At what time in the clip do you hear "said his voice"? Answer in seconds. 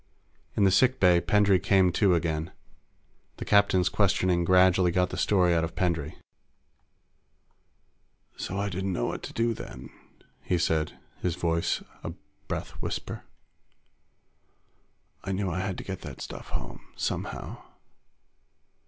10.57-11.83